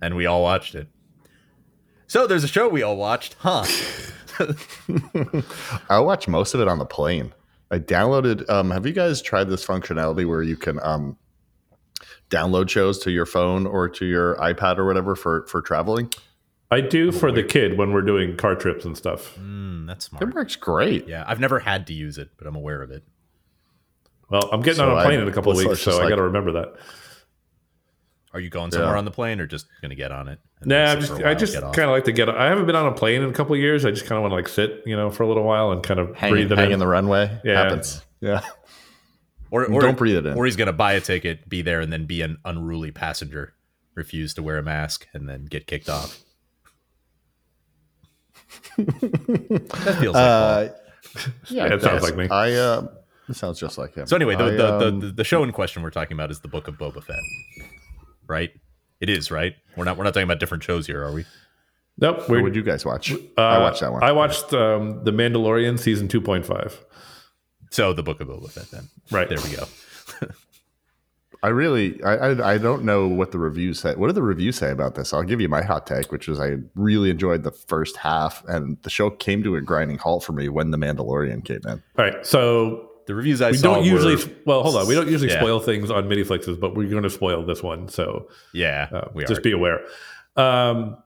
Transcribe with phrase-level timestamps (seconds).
[0.00, 0.88] and we all watched it.
[2.06, 3.66] So there's a show we all watched, huh?
[5.90, 7.34] I watched most of it on the plane.
[7.70, 8.48] I downloaded.
[8.48, 11.18] Um, have you guys tried this functionality where you can um,
[12.30, 16.10] download shows to your phone or to your iPad or whatever for for traveling?
[16.70, 19.36] I do for the kid when we're doing car trips and stuff.
[19.38, 20.22] Mm, that's smart.
[20.22, 21.08] It works great.
[21.08, 23.04] Yeah, I've never had to use it, but I'm aware of it.
[24.30, 26.02] Well, I'm getting So on a plane I in a couple of weeks, just so
[26.04, 26.74] I got to remember that.
[28.34, 28.98] Are you going somewhere Yeah.
[28.98, 30.38] on the plane or just gonna get on it?
[30.60, 32.28] and Nah, I'm just, for a I just kind of like to get.
[32.28, 33.84] I haven't been on a plane in a couple of years.
[33.86, 35.82] I just kind of want to like sit, you know, for a little while and
[35.82, 36.72] kind of Hang, breathe it hang in.
[36.74, 37.40] in the runway.
[37.44, 37.62] Yeah.
[37.62, 38.02] Happens.
[38.20, 38.40] Yeah.
[39.50, 40.36] or, or Don't breathe it in.
[40.36, 43.54] Or he's gonna buy a ticket, be there, and then be an unruly passenger,
[43.94, 46.20] refuse to wear a mask, and then get kicked off.
[48.76, 50.68] that feels like Uh,
[51.48, 52.28] yeah, Yeah, it sounds like me.
[52.28, 52.52] I.
[52.52, 52.88] Uh,
[53.28, 54.06] it sounds just like him.
[54.06, 56.30] So anyway, the, I, the, um, the, the the show in question we're talking about
[56.30, 57.16] is the Book of Boba Fett,
[58.28, 58.50] right?
[59.00, 59.54] It is right.
[59.76, 61.24] We're not we're not talking about different shows here, are we?
[61.98, 62.28] nope.
[62.28, 63.12] what would you guys watch?
[63.12, 64.02] uh, I watched that one.
[64.02, 66.84] I watched um, the Mandalorian season two point five.
[67.70, 68.88] So the Book of Boba Fett, then.
[69.10, 69.66] Right There we go.
[71.42, 73.94] I really, I, I, I don't know what the reviews say.
[73.94, 75.12] What do the reviews say about this?
[75.12, 78.76] I'll give you my hot take, which is I really enjoyed the first half, and
[78.82, 81.70] the show came to a grinding halt for me when the Mandalorian came in.
[81.70, 84.16] All right, so The reviews I we saw don't usually.
[84.16, 84.86] were- well, hold on.
[84.86, 85.40] We don't usually Yeah.
[85.40, 87.88] spoil things on mini flixes, but we're going to spoil this one.
[87.88, 89.42] So yeah, Uh, we just are.
[89.42, 89.80] be aware.
[90.36, 90.96] Um,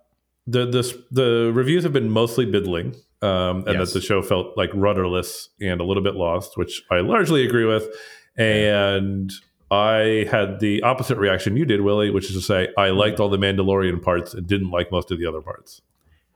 [0.47, 3.93] the the the reviews have been mostly biddling, um, and Yes.
[3.93, 7.65] that the show felt like rudderless and a little bit lost, which I largely agree
[7.65, 7.89] with.
[8.37, 9.31] And
[9.71, 13.29] I had the opposite reaction you did, Willie, which is to say I liked all
[13.29, 15.81] the Mandalorian parts and didn't like most of the other parts.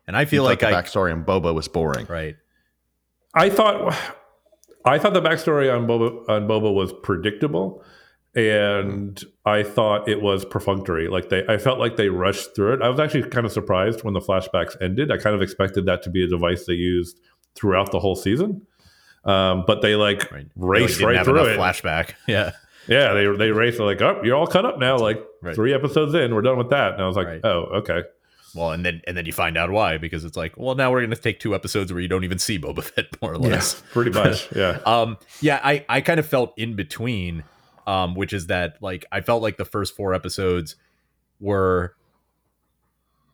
[0.06, 2.06] and I feel thought like the I backstory on Boba was boring.
[2.08, 2.36] right.
[3.34, 3.96] I thought
[4.86, 7.82] I thought the backstory on Boba on Boba was predictable,
[8.36, 11.08] and I thought it was perfunctory.
[11.08, 12.82] Like they, I felt like they rushed through it.
[12.82, 15.10] I was actually kind of surprised when the flashbacks ended.
[15.10, 17.18] I kind of expected that to be a device they used
[17.54, 18.66] throughout the whole season,
[19.24, 20.46] um, but they like Right.
[20.54, 21.58] raced right through it.
[21.58, 22.12] Flashback.
[22.28, 22.52] Yeah.
[22.86, 24.96] yeah, they they raced like, oh, you're all cut up now.
[24.98, 25.54] Like Right.
[25.54, 26.92] three episodes in, we're done with that.
[26.94, 27.40] And I was like, Right.
[27.44, 28.02] oh, okay.
[28.56, 31.02] Well, and then and then you find out why because it's like, well, now we're
[31.02, 33.82] gonna take two episodes where you don't even see Boba Fett more or less.
[33.92, 34.50] pretty much.
[34.54, 34.78] Yeah.
[34.86, 37.44] Um, yeah, I I kind of felt in between,
[37.86, 40.76] um, which is that like I felt like the first four episodes
[41.38, 41.94] were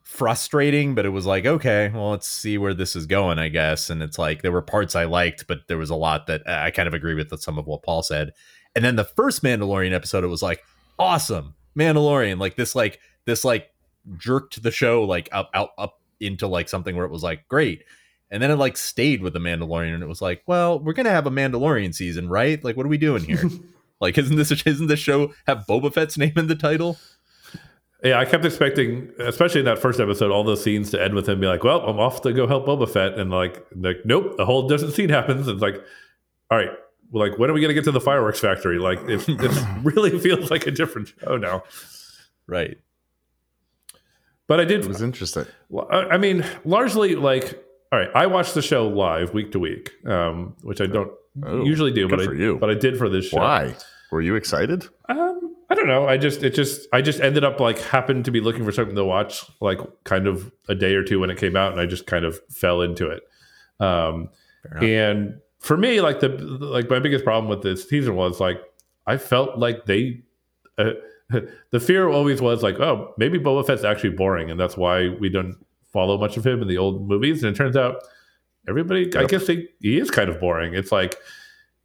[0.02, 3.88] frustrating, but it was like, okay, well, let's see where this is going, I guess.
[3.88, 6.70] And it's like there were parts I liked, but there was a lot that I
[6.70, 8.32] kind of agree with some of what Paul said.
[8.76, 10.62] And then the first Mandalorian episode, it was like,
[10.98, 13.70] awesome, Mandalorian, like this, like this, like
[14.16, 17.84] jerked the show like up, out, up into like something where it was like great.
[18.30, 21.10] And then it like stayed with the Mandalorian, and it was like, well, we're gonna
[21.10, 22.62] have a Mandalorian season, right?
[22.64, 23.42] Like, what are we doing here?
[24.00, 26.98] like, isn't this isn't this show have Boba Fett's name in the title?
[28.02, 31.28] Yeah, I kept expecting, especially in that first episode, all those scenes to end with
[31.28, 34.34] him be like, "Well, I'm off to go help Boba Fett," and like, like, nope,
[34.40, 35.46] a whole different scene happens.
[35.46, 35.76] It's like,
[36.50, 36.70] all right,
[37.12, 38.78] like, when are we gonna get to the fireworks factory?
[38.78, 41.62] Like, it, it really feels like a different show now.
[42.48, 42.78] Right.
[44.52, 45.46] But I did, It was interesting.
[45.90, 50.54] I mean, largely like, all right, I watched the show live week to week, um,
[50.62, 51.10] which I don't
[51.42, 52.58] Oh, usually do, but for I, you.
[52.60, 53.38] but I did for this show.
[53.38, 53.74] Why?
[54.10, 54.84] Were you excited?
[55.08, 56.06] Um, I don't know.
[56.06, 58.94] I just it just I just ended up like happened to be looking for something
[58.96, 61.86] to watch like kind of a day or two when it came out, and I
[61.86, 63.22] just kind of fell into it.
[63.80, 64.28] Um,
[64.82, 68.60] and for me, like the like my biggest problem with this season was like
[69.06, 70.20] I felt like they.
[70.76, 70.90] Uh,
[71.70, 75.28] the fear always was like, oh, maybe Boba Fett's actually boring, and that's why we
[75.28, 75.56] don't
[75.92, 77.42] follow much of him in the old movies.
[77.42, 78.02] And it turns out
[78.68, 80.74] everybody, I guess, they, he is kind of boring.
[80.74, 81.16] It's like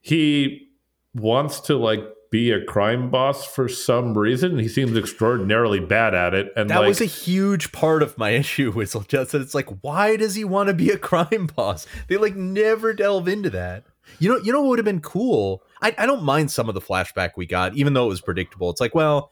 [0.02, 0.69] he
[1.13, 4.59] wants to like be a crime boss for some reason.
[4.59, 8.29] He seems extraordinarily bad at it, and That like, was a huge part of my
[8.44, 11.85] issue with just that it's like, why does he want to be a crime boss?
[12.08, 13.85] They like never delve into that.
[14.19, 15.64] You know, you know what would have been cool?
[15.81, 18.69] I, I don't mind some of the flashback we got, even though it was predictable.
[18.69, 19.31] It's like, well,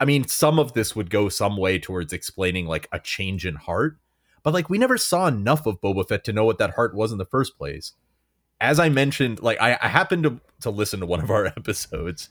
[0.00, 3.54] I mean, some of this would go some way towards explaining like a change in
[3.54, 3.98] heart,
[4.42, 7.12] but like we never saw enough of Boba Fett to know what that heart was
[7.12, 7.92] in the first place.
[8.60, 12.28] As I mentioned, like I, I happened to to listen to one of our episodes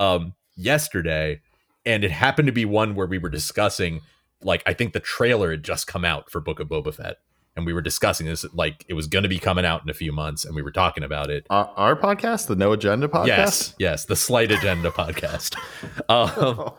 [0.00, 1.40] um yesterday,
[1.84, 4.00] and it happened to be one where we were discussing
[4.42, 7.18] like I think the trailer had just come out for Book of Boba Fett,
[7.56, 9.94] and we were discussing this like it was going to be coming out in a
[9.94, 11.46] few months, and we were talking about it.
[11.50, 13.26] Our, our podcast, the No Agenda podcast.
[13.26, 15.56] Yes, yes, the Slight Agenda podcast,
[16.08, 16.72] um,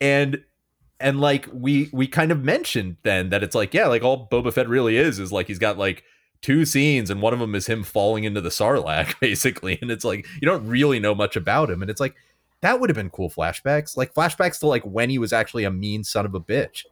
[0.00, 0.42] and
[0.98, 4.52] and like we we kind of mentioned then that it's like yeah, like all Boba
[4.52, 6.04] Fett really is is like he's got like
[6.42, 10.04] two scenes, and one of them is him falling into the Sarlacc basically, and it's
[10.04, 12.14] like you don't really know much about him, and it's like
[12.62, 15.70] that would have been cool flashbacks, like flashbacks to like when he was actually a
[15.70, 16.84] mean son of a bitch.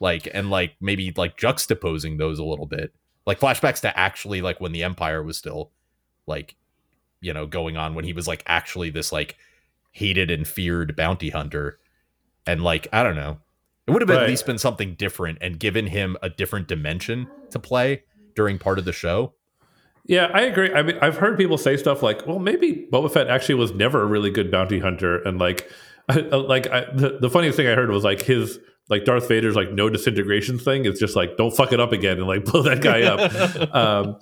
[0.00, 2.92] Like and like maybe like juxtaposing those a little bit
[3.26, 5.70] like flashbacks to actually like when the empire was still
[6.26, 6.56] like
[7.20, 9.36] you know going on when he was like actually this like
[9.92, 11.78] hated and feared bounty hunter
[12.46, 13.38] and like i don't know
[13.86, 14.28] it would have at Right.
[14.28, 18.02] least been something different and given him a different dimension to play
[18.34, 19.32] during part of the show
[20.08, 20.72] Yeah, I agree.
[20.72, 24.02] I mean, I've heard people say stuff like, "Well, maybe Boba Fett actually was never
[24.02, 25.68] a really good bounty hunter," and like,
[26.08, 29.72] like I, the, the funniest thing I heard was like his like Darth Vader's like
[29.72, 30.84] no disintegration thing.
[30.84, 33.74] It's just like don't fuck it up again and like blow that guy up.
[33.74, 34.18] um,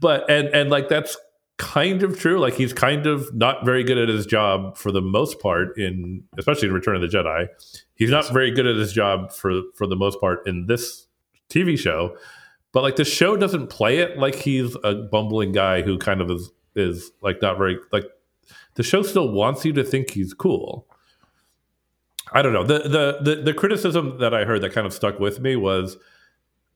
[0.00, 1.16] but and and like that's
[1.58, 2.38] kind of true.
[2.38, 6.22] Like he's kind of not very good at his job for the most part in
[6.38, 7.48] especially in Return of the Jedi.
[7.94, 11.06] He's not very good at his job for for the most part in this
[11.50, 12.16] TV show.
[12.72, 16.30] But like the show doesn't play it like he's a bumbling guy who kind of
[16.30, 18.04] is is like not very like
[18.74, 20.86] the show still wants you to think he's cool.
[22.32, 22.64] I don't know.
[22.64, 25.96] The the the, the criticism that I heard that kind of stuck with me was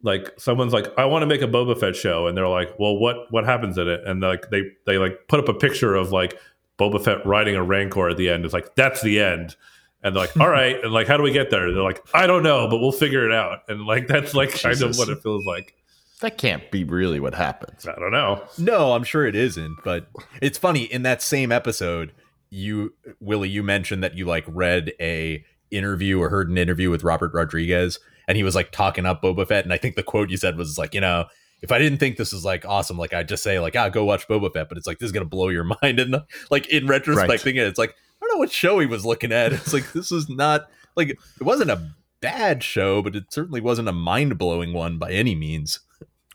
[0.02, 2.97] like someone's like, I want to make a Boba Fett show, and they're like, Well,
[2.99, 4.00] what what happens in it?
[4.06, 6.38] And like they they like put up a picture of like
[6.79, 8.44] Boba Fett riding a Rancor at the end.
[8.44, 9.56] It's like that's the end.
[10.02, 11.73] And they're like, all right, and like, how do we get there?
[11.73, 13.61] They're like, I don't know, but we'll figure it out.
[13.69, 15.75] And like, that's like kind of what it feels like.
[16.20, 17.87] That can't be really what happens.
[17.87, 18.43] I don't know.
[18.58, 20.06] No, I'm sure it isn't, but
[20.43, 22.12] it's funny in that same episode,
[22.50, 27.05] you Willie, you mentioned that you like read a interview or heard an interview with
[27.05, 30.31] Robert Rodriguez and he was like talking up Boba Fett and I think the quote
[30.31, 31.26] you said was like, you know,
[31.62, 34.05] if I didn't think this was like awesome, like I'd just say like, ah, go
[34.05, 36.17] watch Boba Fett, but it's like this is gonna blow your mind and
[36.50, 39.52] like in retrospecting it, it's like I don't know what show he was looking at.
[39.52, 43.88] It's like this is not like it wasn't a bad show, but it certainly wasn't
[43.88, 45.81] a mind blowing one by any means.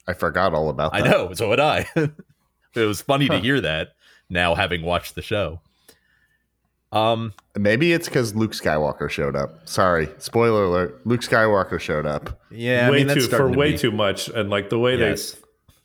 [0.08, 1.88] I forgot all about I know, so would I.
[1.96, 2.12] it
[2.76, 3.90] was funny to hear that
[4.30, 5.62] now having watched the show.
[6.92, 9.68] Um Maybe it's because Luke Skywalker showed up.
[9.68, 11.02] Sorry, spoiler alert.
[11.06, 12.42] Luke Skywalker showed up.
[12.52, 14.98] yeah, way I mean too for to way be- too much, and like the way
[14.98, 15.32] Yes.
[15.34, 15.40] they,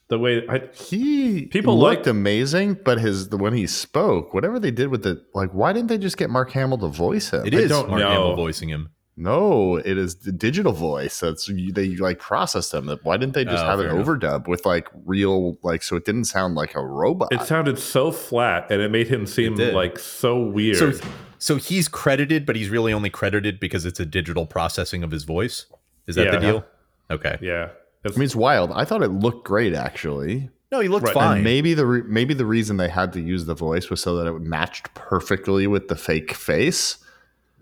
[0.09, 4.73] the way I, He People looked liked- amazing, but his when he spoke, whatever they
[4.73, 7.47] did with it, like why didn't they just get Mark Hamill to voice him?
[7.47, 8.09] It I is don't Mark know.
[8.11, 8.91] Hamill voicing him.
[9.21, 11.21] No, it is the digital voice.
[11.21, 12.89] That's they like process them.
[13.03, 14.07] Why didn't they just Oh, have an enough.
[14.07, 17.29] overdub with like real like so it didn't sound like a robot?
[17.31, 20.77] it sounded so flat, and it made him seem like so weird.
[20.77, 20.93] So
[21.39, 25.25] so he's credited, but he's really only credited because it's a digital processing of his
[25.25, 25.67] voice.
[26.07, 26.65] Is that the deal?
[27.11, 27.37] Okay.
[27.43, 27.65] yeah,
[28.05, 28.71] It's- I mean, it's wild.
[28.73, 30.49] I thought it looked great actually.
[30.73, 31.35] No, he looked Right, fine.
[31.39, 34.17] And maybe the re- maybe the reason they had to use the voice was so
[34.17, 36.97] that it matched perfectly with the fake face.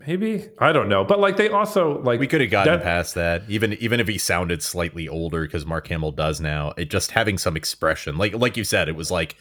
[0.05, 3.15] Maybe I don't know, but like they also like we could have gotten that- past
[3.15, 6.73] that, even even if he sounded slightly older, because Mark Hamill does now.
[6.77, 9.35] It just having some expression, like like you said, it was like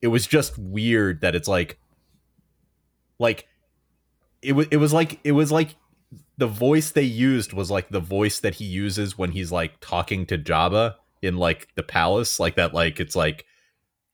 [0.00, 1.78] it was just weird that it's like
[3.18, 3.46] like
[4.42, 5.76] it was it was like it was like
[6.36, 10.24] the voice they used was like the voice that he uses when he's like talking
[10.26, 13.44] to Jabba in like the palace, like that like it's like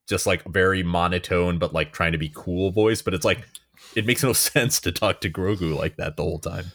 [0.08, 3.46] just like very monotone but like trying to be cool voice, but it's like
[3.95, 6.67] it makes no sense to talk to Grogu like that the whole time.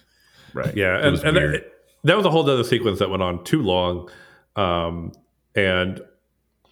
[0.53, 0.75] Right.
[0.75, 1.71] Yeah, and, and that,
[2.03, 4.09] that was a whole other sequence that went on too long,
[4.55, 5.11] um,
[5.55, 6.01] and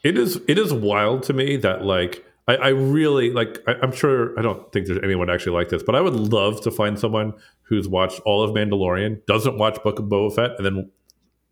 [0.04, 3.92] it is it is wild to me that like I, I really like I, I'm
[3.92, 6.98] sure I don't think there's anyone actually like this, but I would love to find
[7.00, 7.34] someone
[7.64, 10.90] who's watched all of Mandalorian, doesn't watch Book of Boba Fett, and then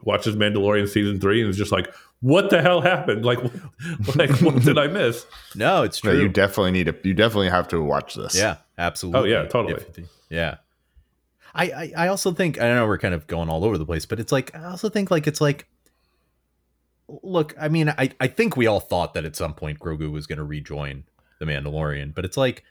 [0.01, 3.25] watches Mandalorian season three and is just like, what the hell happened?
[3.25, 3.39] Like,
[4.15, 5.25] like what did I miss?
[5.55, 6.21] No, it's No, true.
[6.21, 6.95] you definitely need to.
[7.03, 8.35] You definitely have to watch this.
[8.35, 9.33] Yeah, absolutely.
[9.33, 9.73] Oh, yeah, totally.
[9.97, 10.55] If- yeah.
[11.53, 14.05] I, I I also think I know we're kind of going all over the place,
[14.05, 15.67] but it's like I also think like it's like
[17.23, 20.27] look, I mean, I, I think we all thought that at some point Grogu was
[20.27, 21.03] gonna rejoin
[21.39, 22.63] the Mandalorian, but it's like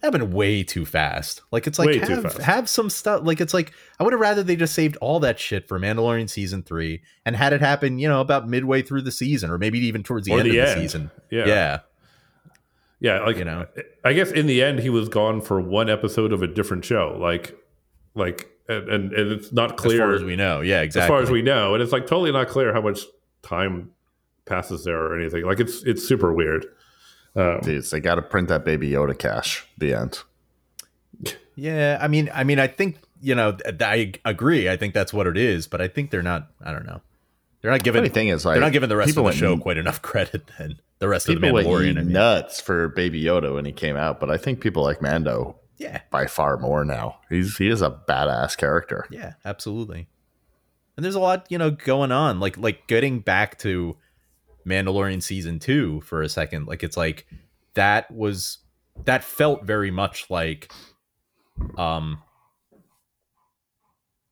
[0.00, 1.42] that happened way too fast.
[1.52, 4.42] Like it's like Way have, have some stuff like it's like I would have rather
[4.42, 8.08] they just saved all that shit for Mandalorian season three and had it happen, you
[8.08, 10.66] know, about midway through the season or maybe even towards the Or end the of
[10.68, 10.78] end.
[10.78, 11.10] the season.
[11.30, 11.46] Yeah.
[11.46, 11.78] yeah.
[13.02, 13.66] Yeah, like You know?
[14.04, 17.16] I guess in the end he was gone for one episode of a different show.
[17.20, 17.58] Like,
[18.14, 20.60] like, and and, and it's not clear As clear far as we know.
[20.60, 21.04] Yeah, exactly.
[21.04, 23.00] as far as we know, and it's like totally not clear how much
[23.42, 23.90] time
[24.46, 25.44] passes there or anything.
[25.44, 26.64] Like it's it's super weird.
[27.34, 29.66] Um, Dudes, they got to print that baby Yoda cash.
[29.78, 30.22] The end.
[31.54, 34.70] Yeah, I mean, I mean, I think you know, I agree.
[34.70, 36.50] I think that's what it is, but I think they're not.
[36.64, 37.02] I don't know.
[37.62, 38.00] They're not giving.
[38.02, 40.50] Funny thing is, like, they're not giving the rest of the show quite enough credit
[40.58, 41.94] than the rest of the went Mandalorian.
[41.96, 42.08] Mean.
[42.12, 46.00] nuts for Baby Yoda when he came out, but I think people like Mando Yeah,
[46.10, 47.20] by far more now.
[47.30, 49.06] He's he is a badass character.
[49.10, 50.08] yeah, absolutely.
[50.96, 52.38] And there's a lot, you know, going on.
[52.40, 53.96] Like, like getting back to
[54.66, 56.66] Mandalorian season two for a second.
[56.66, 57.26] Like, it's like
[57.74, 58.58] that was
[59.04, 60.70] that felt very much like,
[61.78, 62.20] um,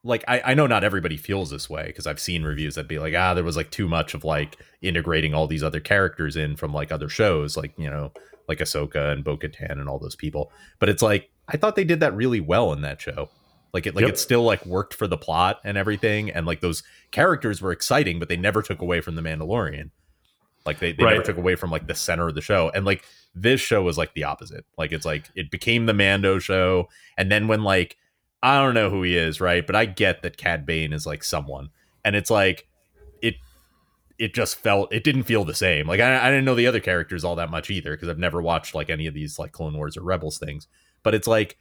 [0.02, 2.98] like I, I know not everybody feels this way because I've seen reviews that be
[2.98, 6.56] like, ah, there was like too much of like integrating all these other characters in
[6.56, 8.12] from like other shows, like you know,
[8.48, 10.52] like Ahsoka and Bo Katan and all those people.
[10.78, 13.28] But it's like I thought they did that really well in that show.
[13.72, 14.10] Like it like Yep.
[14.14, 18.18] it still like worked for the plot and everything, and like those characters were exciting,
[18.18, 19.90] but they never took away from the Mandalorian.
[20.66, 22.70] Like they, they never took away from like the center of the show.
[22.74, 23.04] And like
[23.34, 24.64] this show was like the opposite.
[24.76, 26.88] Like it's like it became the Mando show.
[27.16, 27.96] And then when like
[28.42, 29.66] I don't know who he is, right?
[29.66, 31.70] But I get that Cad Bane is like someone.
[32.04, 32.66] And it's like
[33.22, 33.34] it
[34.18, 35.86] it just felt it didn't feel the same.
[35.86, 38.40] Like I, I didn't know the other characters all that much either, because I've never
[38.40, 40.66] watched like any of these like Clone Wars or Rebels things.
[41.02, 41.58] But it's like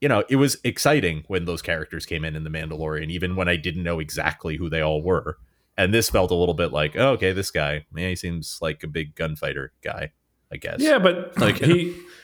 [0.00, 3.48] you know, it was exciting when those characters came in in The Mandalorian, even when
[3.48, 5.38] I didn't know exactly who they all were.
[5.78, 8.82] And this felt a little bit like, oh, okay, this guy, yeah, he seems like
[8.82, 10.12] a big gunfighter guy,
[10.52, 10.80] I guess.
[10.80, 11.96] Yeah, but Like- he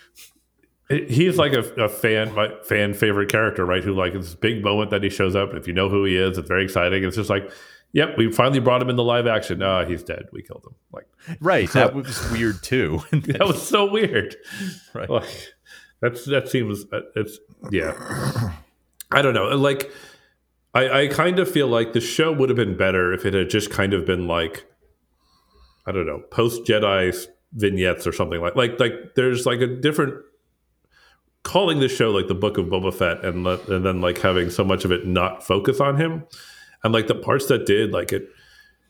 [0.91, 3.83] he's like a, a fan my fan favorite character, right?
[3.83, 5.55] Who like it's this big moment that he shows up.
[5.55, 7.05] If you know who he is, it's very exciting.
[7.05, 7.51] It's just like,
[7.93, 9.63] yep, we finally brought him into live action.
[9.63, 10.29] Ah, he's dead.
[10.33, 10.75] We killed him.
[10.93, 11.07] Like
[11.41, 11.71] right.
[11.73, 13.03] That was weird too.
[13.13, 14.37] that was so weird.
[14.93, 15.09] Right.
[15.09, 15.55] Like
[16.01, 17.39] that's that seems uh, it's
[17.71, 18.53] yeah.
[19.13, 19.49] I don't know.
[19.57, 19.91] Like
[20.75, 23.49] I I kind of feel like the show would have been better if it had
[23.49, 24.67] just kind of been like
[25.87, 30.15] I don't know post Jedi vignettes or something like like like there's like a different
[31.43, 34.51] calling this show like the Book of Boba Fett and let, and then like having
[34.51, 36.25] so much of it not focus on him
[36.85, 38.29] and like the parts that did like it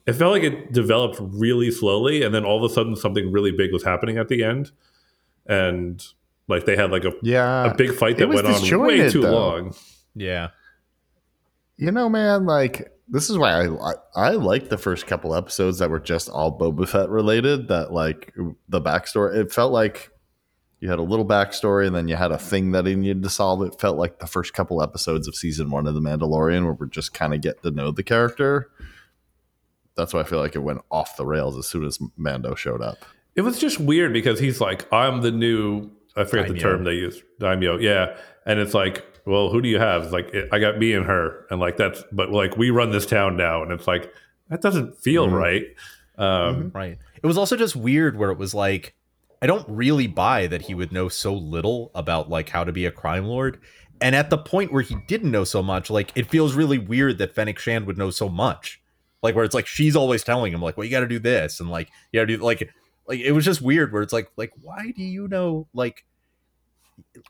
[0.07, 3.51] it felt like it developed really slowly and then all of a sudden something really
[3.51, 4.71] big was happening at the end
[5.45, 6.03] and
[6.47, 7.71] like they had like a, Yeah.
[7.71, 9.31] a big fight that went on way too though.
[9.31, 9.75] long
[10.15, 10.49] yeah.
[11.77, 15.79] You know, man, like this is why I I, I like the first couple episodes
[15.79, 17.69] that were just all Boba Fett related.
[17.69, 18.33] That like
[18.69, 20.11] the backstory, it felt like
[20.81, 23.29] you had a little backstory and then you had a thing that he needed to
[23.29, 23.61] solve.
[23.61, 26.87] It felt like the first couple episodes of season one of The Mandalorian, where we're
[26.87, 28.69] just kind of getting to know the character.
[29.95, 32.81] That's why I feel like it went off the rails as soon as Mando showed
[32.81, 32.97] up.
[33.35, 36.95] it was just weird because he's like i'm the new i forget the term they
[36.95, 40.77] use daimyo yeah and it's like well who do you have it's like i got
[40.77, 43.87] me and her and like that's but like we run this town now and it's
[43.87, 44.11] like
[44.49, 45.31] that doesn't feel Mhm.
[45.31, 45.63] right
[46.17, 46.97] um Right.
[47.23, 48.95] It was also just weird where it was like,
[49.41, 52.85] I don't really buy that he would know so little about like how to be
[52.85, 53.59] a crime lord.
[53.99, 57.17] And at the point where he didn't know so much, like it feels really weird
[57.19, 58.81] that Fennec Shand would know so much.
[59.23, 61.59] Like where it's like she's always telling him like, well, you got to do this
[61.59, 62.69] and like you got to do like
[63.07, 66.05] like it was just weird where it's like like why do you know like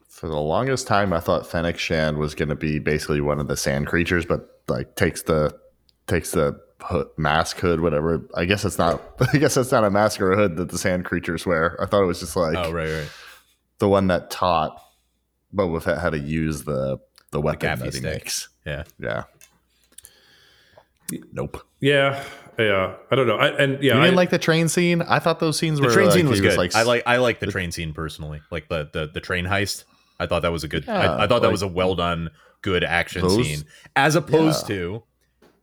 [0.08, 3.48] For the longest time, I thought Fennec Shand was going to be basically one of
[3.48, 5.58] the sand creatures, but like takes the
[6.08, 8.22] takes the hood, mask hood, whatever.
[8.36, 9.02] I guess it's not.
[9.34, 11.78] I guess it's not a mask or a hood that the sand creatures wear.
[11.82, 13.10] I thought it was just like oh right right
[13.80, 14.80] the one that taught
[15.56, 17.00] Boba Fett how to use the
[17.32, 18.04] the weapon gaffi that he stick.
[18.04, 18.50] makes.
[18.66, 19.24] yeah Yeah.
[21.34, 21.66] Nope.
[21.82, 22.24] yeah
[22.58, 25.02] yeah i don't know I, and yeah you I, didn't like the train scene?
[25.02, 25.88] I thought those scenes were.
[25.88, 26.58] the were train like, scene was he good.
[26.58, 29.84] like I like I like the train scene personally, like the the the train heist.
[30.20, 30.86] I thought that was a good.
[30.88, 32.30] Yeah, I, I thought that was a well done,
[32.62, 34.76] good action Those- scene, as opposed Yeah.
[34.76, 35.04] to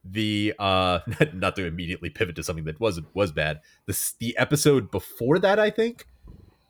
[0.05, 1.00] the uh
[1.33, 3.61] not to immediately pivot to something that wasn't was bad.
[3.87, 6.07] The the episode before that, I think,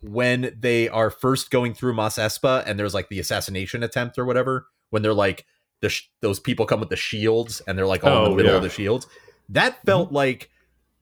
[0.00, 4.24] when they are first going through Mos Espa and there's like the assassination attempt or
[4.24, 5.44] whatever, when they're like
[5.80, 8.36] the sh- those people come with the shields and they're like all in Oh, the
[8.36, 8.56] middle yeah.
[8.56, 9.06] of the shields.
[9.48, 10.50] That felt like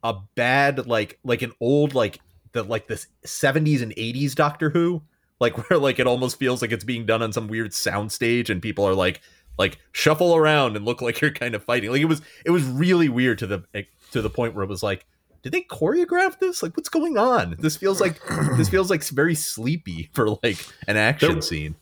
[0.03, 2.21] a bad like like an old like
[2.53, 5.03] the like this 70s and 80s Doctor Who
[5.41, 8.63] like where like it almost feels like it's being done on some weird soundstage and
[8.63, 9.21] people are like
[9.59, 12.65] like shuffle around and look like you're kind of fighting like it was it was
[12.65, 13.83] really weird to the eh,
[14.13, 15.07] to the point where it was like
[15.43, 18.21] did they choreograph this like what's going on this feels like
[18.57, 20.59] this feels like very sleepy for like
[20.89, 21.75] an action There- scene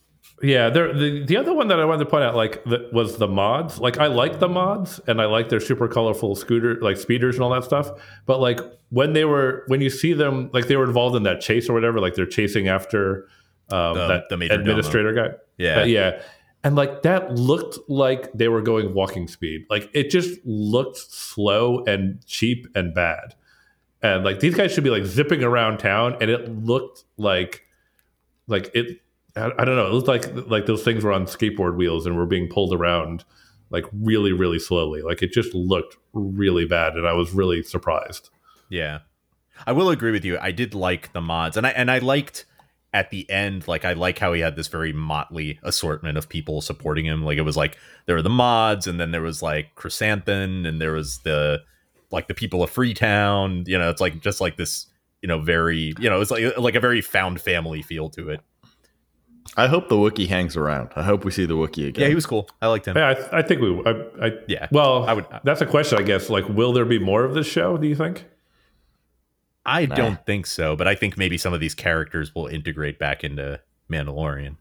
[0.43, 0.93] Yeah, there.
[0.93, 3.79] The, the other one that I wanted to point out, like, the, was the mods.
[3.79, 7.45] Like, I like the mods, and I like their super colorful scooter, like speeders and
[7.45, 7.89] all that stuff.
[8.27, 8.59] But like
[8.91, 11.73] when they were, when you see them, like they were involved in that chase or
[11.73, 13.29] whatever, like they're chasing after
[13.71, 15.29] um, The- that the major administrator guy.
[15.57, 16.23] yeah Uh, yeah.
[16.65, 19.67] And like that looked like they were going walking speed.
[19.69, 23.35] Like it just looked slow and cheap and bad.
[24.03, 27.67] And like these guys should be like zipping around town and it looked like
[28.47, 29.03] like it
[29.37, 32.17] I, I don't know, it looked like like those things were on skateboard wheels and
[32.17, 33.27] were being pulled around
[33.69, 35.03] like really really slowly.
[35.03, 38.31] Like it just looked really bad and I was really surprised.
[38.71, 39.01] Yeah.
[39.67, 40.39] I will agree with you.
[40.41, 42.47] I did like the mods and I and I liked
[42.95, 46.63] at the end like I like how he had this very motley assortment of people
[46.63, 47.23] supporting him.
[47.25, 50.81] Like it was like there were the mods and then there was like Chrysanthemum and
[50.81, 51.61] there was the
[52.11, 54.87] like the people of Freetown, you know, it's like just like this,
[55.21, 58.41] you know, very, you know, it's like like a very found family feel to it.
[59.57, 60.91] I hope the Wookiee hangs around.
[60.97, 62.03] I hope we see the Wookiee again.
[62.03, 62.49] Yeah, he was cool.
[62.63, 62.97] I liked him.
[62.97, 63.83] Yeah, I, I think we.
[63.85, 64.69] I, I Yeah.
[64.73, 66.31] Well, I would- That's a question, I guess.
[66.31, 67.77] Like, will there be more of this show?
[67.77, 68.25] Do you think?
[69.67, 69.95] I Nah.
[69.95, 73.61] don't think so, but I think maybe some of these characters will integrate back into
[73.91, 74.57] Mandalorian.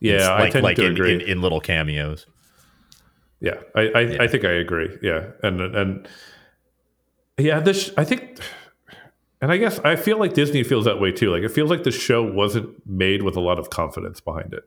[0.00, 1.14] Yeah, It's I like, tend like to in, agree.
[1.14, 2.26] in, in little cameos.
[3.40, 4.96] Yeah, I I, I think I agree.
[5.02, 6.08] Yeah, and and
[7.38, 8.38] yeah, this I think,
[9.40, 11.30] and I guess I feel like Disney feels that way too.
[11.30, 14.64] Like it feels like the show wasn't made with a lot of confidence behind it,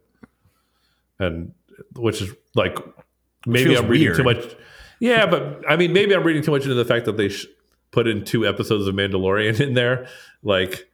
[1.19, 1.53] and
[1.96, 2.77] which is like
[3.46, 4.43] maybe I'm reading too much.
[5.00, 7.46] Yeah, but I mean, maybe I'm reading too much into the fact that they sh-
[7.98, 10.08] put in two episodes of Mandalorian in there,
[10.44, 10.88] like.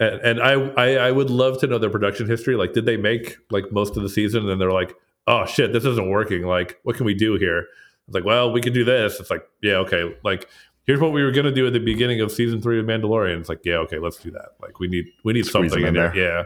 [0.00, 2.54] And, and I, I I would love to know their production history.
[2.54, 4.94] Like, did they make like most of the season, and then they're like,
[5.26, 6.42] "Oh shit, this isn't working.
[6.44, 7.66] Like, what can we do here?"
[8.06, 9.18] It's like, well, we can do this.
[9.18, 10.16] It's like, yeah, okay.
[10.22, 10.48] Like,
[10.84, 13.40] here's what we were gonna do at the beginning of season three of Mandalorian.
[13.40, 14.50] It's like, yeah, okay, let's do that.
[14.62, 16.16] Like, we need we need Squeeze something in there.
[16.16, 16.44] Yeah,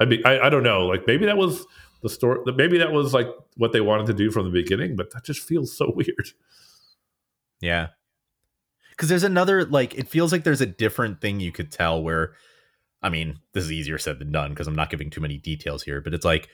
[0.00, 0.84] I mean, I, I don't know.
[0.86, 1.64] Like, maybe that was
[2.02, 2.40] the story.
[2.56, 5.40] Maybe that was like what they wanted to do from the beginning, but that just
[5.40, 6.32] feels so weird.
[7.60, 7.88] Yeah.
[8.92, 12.34] Because there's another, like, it feels like there's a different thing you could tell where,
[13.02, 15.82] I mean, this is easier said than done because I'm not giving too many details
[15.82, 16.48] here, but it's like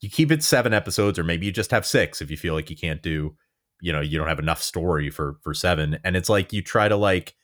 [0.00, 2.70] you keep it seven episodes, or maybe you just have six if you feel like
[2.70, 3.36] you can't do,
[3.80, 5.98] you know, you don't have enough story for for seven.
[6.04, 7.34] And it's like you try to like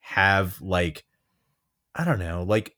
[0.00, 1.04] have like,
[1.94, 2.74] I don't know, like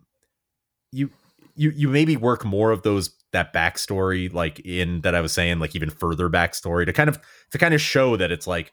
[0.92, 1.10] you
[1.54, 5.58] you you maybe work more of those that backstory like in that I was saying,
[5.58, 7.18] like even further backstory to kind of
[7.52, 8.72] to kind of show that it's like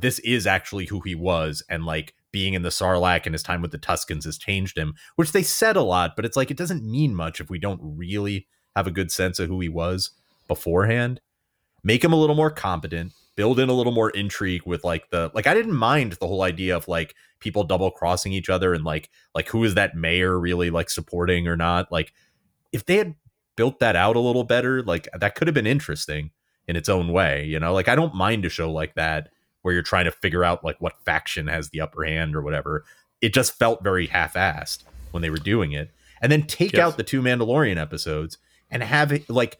[0.00, 3.62] this is actually who he was and like being in the sarlacc and his time
[3.62, 6.56] with the tuscans has changed him which they said a lot but it's like it
[6.56, 10.10] doesn't mean much if we don't really have a good sense of who he was
[10.46, 11.20] beforehand.
[11.82, 15.30] Make him a little more competent build in a little more intrigue with like the
[15.34, 18.82] like i didn't mind the whole idea of like people double crossing each other and
[18.82, 21.92] like like who is that mayor really like supporting or not?
[21.92, 22.14] Like
[22.72, 23.14] if they had
[23.56, 26.30] built that out a little better like that could have been interesting
[26.68, 27.72] in its own way you know?
[27.72, 29.30] Like i don't mind a show like that
[29.66, 32.84] where you're trying to figure out like what faction has the upper hand or whatever.
[33.20, 35.90] It just felt very half-assed when they were doing it.
[36.22, 36.82] And then take Yes.
[36.82, 38.38] out the two Mandalorian episodes
[38.70, 39.58] and have it like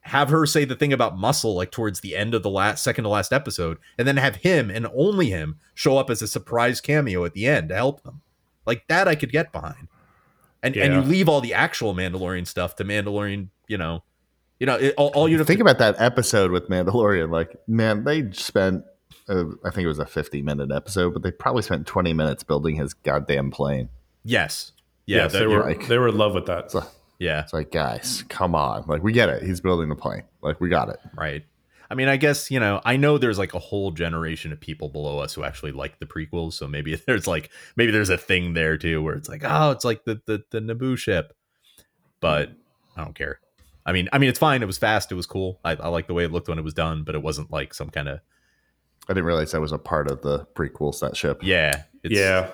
[0.00, 3.04] have her say the thing about muscle like towards the end of the last second
[3.04, 6.80] to last episode and then have him and only him show up as a surprise
[6.80, 8.22] cameo at the end to help them.
[8.64, 9.88] Like that I could get behind.
[10.62, 14.02] And and you leave all the actual Mandalorian stuff to Mandalorian, you know,
[14.58, 17.30] you know, it, all, all you Think to about that episode with Mandalorian.
[17.30, 18.84] Like, man, they spent,
[19.28, 22.42] uh, I think it was a 50 minute episode, but they probably spent 20 minutes
[22.42, 23.88] building his goddamn plane.
[24.24, 24.72] Yes.
[25.06, 26.70] Yeah, yes, that- they were like- they were in love with that.
[26.70, 26.84] So
[27.18, 27.40] yeah.
[27.42, 28.84] it's like, guys, come on.
[28.86, 29.42] Like, we get it.
[29.42, 30.22] He's building the plane.
[30.42, 30.98] Like, we got it.
[31.16, 31.44] Right.
[31.88, 34.88] I mean, I guess, you know, I know there's like a whole generation of people
[34.88, 36.54] below us who actually like the prequels.
[36.54, 39.84] So maybe there's like, maybe there's a thing there too where it's like, oh, it's
[39.84, 41.32] like the, the, the Naboo ship.
[42.20, 42.50] But
[42.96, 43.38] I don't care.
[43.84, 44.62] I mean, I mean, it's fine.
[44.62, 45.12] It was fast.
[45.12, 45.60] It was cool.
[45.64, 47.72] I, I like the way it looked when it was done, but it wasn't like
[47.72, 48.18] some kind of,
[49.08, 51.40] I didn't realize that was a part of the prequels, that ship.
[51.42, 51.84] yeah.
[52.02, 52.50] It's, yeah,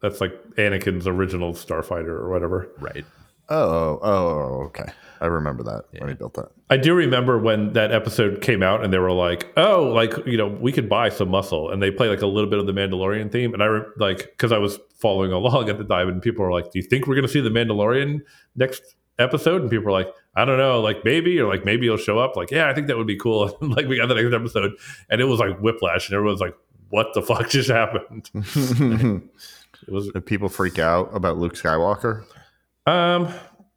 [0.00, 2.68] that's like Anakin's original starfighter or whatever.
[2.78, 3.04] Right.
[3.48, 4.90] Oh, oh, oh, okay.
[5.20, 6.48] I remember that when he built that.
[6.68, 10.36] I do remember when that episode came out and they were like, "Oh, like you
[10.36, 12.72] know, we could buy some muscle," and they play like a little bit of the
[12.72, 13.54] Mandalorian theme.
[13.54, 16.52] And I re- like because I was following along at the time, and people were
[16.52, 18.20] like, "Do you think we're going to see the Mandalorian
[18.56, 21.96] next episode?" And people were like, "I don't know, like maybe, or like maybe he'll
[21.96, 23.56] show up." Like, yeah, I think that would be cool.
[23.60, 24.72] And like we got the next episode,
[25.10, 26.54] and it was like whiplash, and everyone's like,
[26.90, 28.30] "What the fuck just happened?"
[29.86, 32.24] It was Did people freak out about Luke Skywalker?
[32.86, 33.28] Um,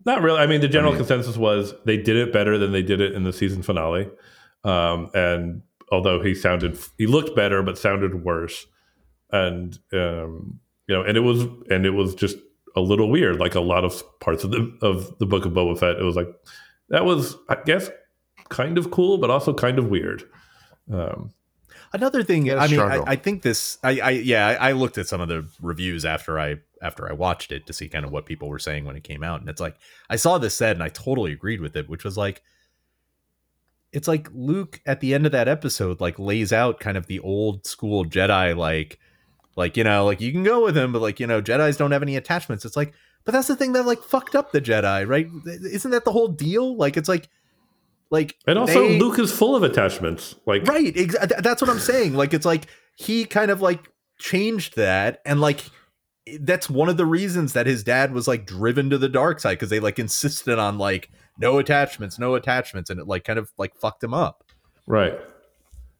[0.06, 0.40] not really.
[0.40, 3.02] I mean, the general I mean- consensus was they did it better than they did
[3.02, 4.10] it in the season finale.
[4.64, 8.66] Um, and although he sounded, he looked better, but sounded worse.
[9.32, 12.38] And um, you know, and it was, and it was just
[12.76, 13.40] a little weird.
[13.40, 16.16] Like a lot of parts of the of the book of Boba Fett, it was
[16.16, 16.28] like
[16.90, 17.90] that was, I guess,
[18.50, 20.24] kind of cool, but also kind of weird.
[20.92, 21.32] Um,
[21.92, 23.04] Another thing, Yeah, I mean, I.
[23.08, 26.40] I think this, I, I, yeah, I, I looked at some of the reviews after
[26.40, 29.04] I, after I watched it to see kind of what people were saying when it
[29.04, 29.76] came out, and it's like
[30.10, 32.44] I saw this said, and I totally agreed with it, which was like,
[33.92, 37.20] it's like Luke at the end of that episode, like lays out kind of the
[37.20, 39.00] old school Jedi, like,
[39.60, 41.92] like you know, like you can go with him, but like you know, Jedi's don't
[41.92, 42.66] have any attachments.
[42.66, 42.94] It's like,
[43.26, 45.28] but that's the thing that like fucked up the Jedi, right?
[45.46, 46.76] Isn't that the whole deal?
[46.78, 47.30] Like, it's like,
[48.10, 50.34] like, and also, they- Luke is full of attachments.
[50.48, 54.76] Like, right ex- that's what i'm saying like it's like he kind of like changed
[54.78, 55.62] that and like
[56.42, 59.54] that's one of the reasons that his dad was like driven to the dark side
[59.54, 63.52] because they like insisted on like no attachments no attachments and it like kind of
[63.58, 64.44] like fucked him up
[64.88, 65.20] right?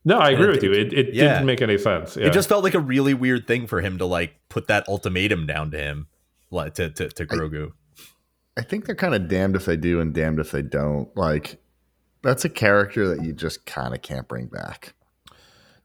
[0.10, 0.72] No, I agree it- with you.
[0.74, 1.34] It, it yeah.
[1.34, 2.18] didn't make any sense.
[2.18, 2.28] Yeah.
[2.28, 5.46] it just felt like a really weird thing for him to like put that ultimatum
[5.46, 6.08] down to him
[6.52, 7.72] like to to, to grogu
[8.60, 11.16] I think they're kind of damned if they do and damned if they don't.
[11.16, 11.62] Like
[12.24, 14.96] that's a character that you just kind of can't bring back.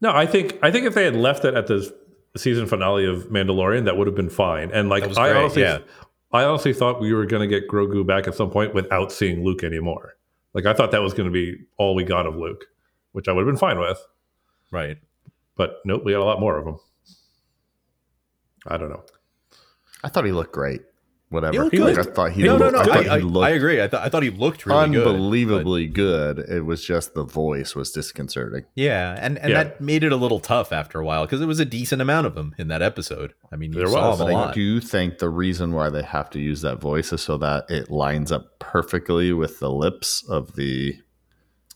[0.01, 1.95] No, I think I think if they had left it at the
[2.37, 4.73] season finale of Mandalorian, that would have been fine.
[4.73, 5.79] And like I great, honestly, yeah.
[6.33, 9.45] I honestly thought we were going to get Grogu back at some point without seeing
[9.45, 10.17] Luke anymore.
[10.53, 12.65] Like I thought that was going to be all we got of Luke,
[13.13, 14.05] which I would have been fine with.
[14.70, 14.98] Right.
[15.57, 16.79] But nope, we got a lot more of them.
[18.66, 19.05] I don't know.
[20.03, 20.83] I thought he looked great.
[21.31, 21.64] Whatever.
[21.64, 21.98] looked Like, good.
[21.98, 22.81] I thought he no, no, looked, no.
[22.81, 23.83] I, thought I, I, he looked I agree.
[23.83, 25.07] I thought I thought he looked really good.
[25.07, 28.64] unbelievably good, It was just the voice was disconcerting.
[28.77, 29.64] yeah, and and Yeah.
[29.64, 32.27] that made it a little tough after a while because it was a decent amount
[32.29, 33.35] of him in that episode.
[33.53, 34.20] I mean, you There saw was.
[34.20, 37.22] a But I do think the reason why they have to use that voice is
[37.22, 40.94] so that it lines up perfectly with the lips of the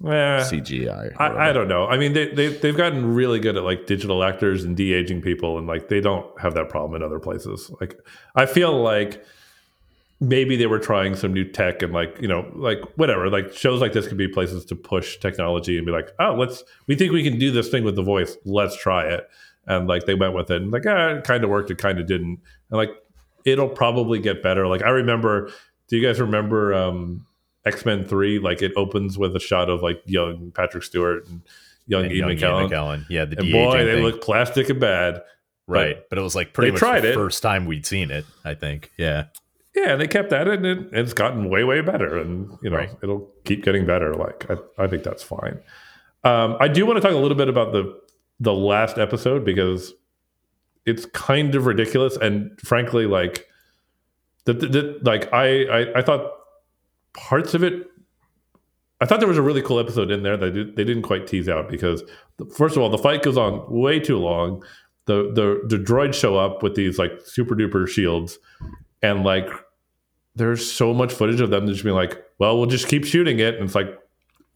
[0.04, 1.12] Eh, CGI.
[1.18, 1.86] I, I don't know.
[1.86, 5.22] I mean, they, they they've gotten really good at like digital actors and de aging
[5.22, 7.70] people, and like they don't have that problem in other places.
[7.80, 7.98] Like
[8.36, 9.24] I feel like
[10.20, 13.28] maybe they were trying some new tech and like you know like whatever.
[13.28, 16.62] Like shows like this could be places to push technology and be like, oh, let's
[16.86, 18.36] we think we can do this thing with the voice.
[18.44, 19.28] Let's try it.
[19.66, 21.98] And like they went with it, and like ah, it kind of worked, it kind
[21.98, 22.38] of didn't,
[22.70, 22.90] and like
[23.44, 24.68] it'll probably get better.
[24.68, 25.50] Like I remember,
[25.88, 26.72] do you guys remember?
[26.72, 27.24] um
[27.68, 31.42] X Men Three, like it opens with a shot of like young Patrick Stewart and
[31.86, 32.70] young And Ian young McKellen.
[32.70, 33.06] McKellen.
[33.08, 34.02] Yeah, the And boy, they thing.
[34.02, 35.22] look plastic and bad.
[35.66, 37.14] right, but it was like pretty much tried the it.
[37.14, 38.24] first time we'd seen it.
[38.44, 38.90] I think.
[38.96, 39.24] Yeah.
[39.76, 42.18] Yeah, and they kept at it, and it, it's gotten way, way better.
[42.18, 42.90] And you know, Right.
[43.02, 44.14] it'll keep getting better.
[44.14, 45.60] Like I, I think that's fine.
[46.24, 47.96] Um, I do want to talk a little bit about the
[48.40, 49.92] the last episode because
[50.84, 53.46] it's kind of ridiculous, and frankly, like
[54.46, 56.32] the, the, the like I, I I thought
[57.14, 57.86] parts of it.
[59.00, 61.26] I thought there was a really cool episode in there that did, they didn't quite
[61.26, 62.02] tease out because
[62.54, 64.62] first of all, the fight goes on way too long.
[65.06, 68.38] The the the droids show up with these like super duper shields,
[69.02, 69.48] and like
[70.34, 73.54] there's so much footage of them just being like, "Well, we'll just keep shooting it,"
[73.54, 73.98] and it's like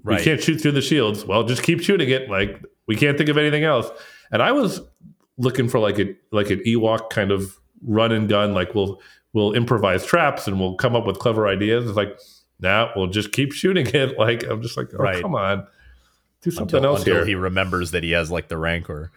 [0.04, 0.18] Right.
[0.18, 1.24] we can't shoot through the shields.
[1.24, 2.28] Well, just keep shooting it.
[2.28, 3.88] Like we can't think of anything else.
[4.32, 4.80] And I was
[5.38, 8.52] looking for like a like an Ewok kind of run and gun.
[8.52, 9.00] Like we'll
[9.32, 11.86] we'll improvise traps and we'll come up with clever ideas.
[11.88, 12.18] It's like,
[12.62, 14.16] nah, we'll just keep shooting it.
[14.18, 15.20] Like I'm just like, oh Right.
[15.20, 15.66] come on,
[16.40, 17.26] do something until, else until here.
[17.26, 19.10] he remembers that he has like the rancor,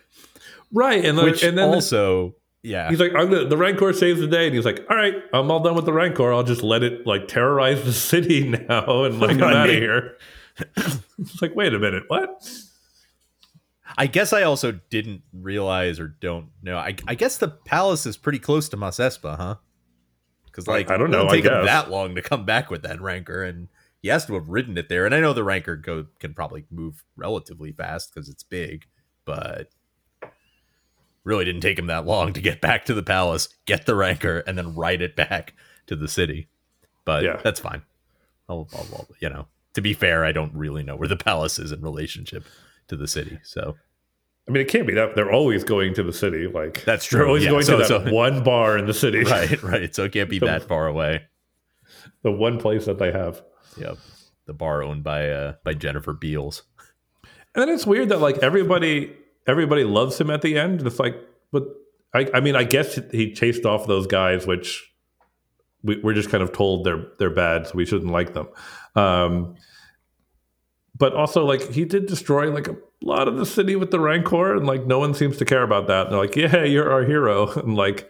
[0.73, 4.19] right, and, then which and then also, yeah, He's like, I'm gonna, the Rancor saves
[4.19, 6.33] the day, and he's like, all right, I'm all done with the Rancor.
[6.33, 10.17] I'll just let it like terrorize the city now, and like I'm out of here.
[11.19, 12.47] it's like, wait a minute, what?
[13.97, 16.77] I guess I also didn't realize or don't know.
[16.77, 19.55] I, I guess the palace is pretty close to Mos Espa, huh?
[20.55, 23.01] Because like I don't it know, take him that long to come back with that
[23.01, 23.67] rancor, and
[24.01, 25.05] he has to have ridden it there.
[25.05, 28.85] And I know the rancor go can probably move relatively fast because it's big,
[29.25, 29.69] but
[31.25, 34.39] really didn't take him that long to get back to the palace, get the rancor,
[34.47, 35.53] and then ride it back
[35.87, 36.47] to the city.
[37.03, 37.41] But Yeah.
[37.43, 37.81] that's fine.
[38.47, 41.59] I'll, I'll, I'll- you know, to be fair, I don't really know where the palace
[41.59, 42.45] is in relationship
[42.87, 43.75] to the city, so.
[44.47, 46.47] I mean, it can't be that they're always going to the city.
[46.47, 47.19] Like That's true.
[47.19, 47.49] They're always yeah.
[47.51, 50.29] going So- to that so- one bar in the city, right right so it can't
[50.29, 51.23] be The- that far away
[52.23, 53.41] the one place that they have.
[53.77, 53.97] yep
[54.47, 56.61] the bar owned by uh by jennifer beals
[57.55, 59.11] And then it's weird that like everybody
[59.47, 60.85] everybody loves him at the end.
[60.85, 61.15] It's like,
[61.51, 61.63] but
[62.13, 64.83] I, I mean, I guess he chased off those guys, which
[65.83, 68.47] we, we're just kind of told they're they're bad, so we shouldn't like them.
[68.95, 69.55] Um,
[70.97, 74.55] but also, like he did destroy like a lot of the city with the Rancor,
[74.55, 76.07] and like no one seems to care about that.
[76.07, 78.09] And they're like, yeah, you're our hero, and like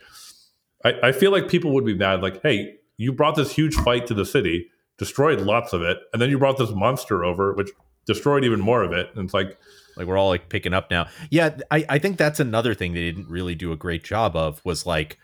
[0.83, 4.07] I, I feel like people would be mad, like, hey, you brought this huge fight
[4.07, 7.69] to the city, destroyed lots of it, and then you brought this monster over, which
[8.05, 9.09] destroyed even more of it.
[9.15, 9.57] And it's like,
[9.95, 13.11] like we're all like picking up now yeah i i think that's another thing they
[13.11, 15.17] didn't really do a great job of was like